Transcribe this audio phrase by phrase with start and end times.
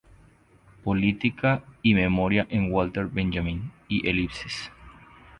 [0.83, 4.71] Política y memoria en Walter Benjamin" y "Elipses".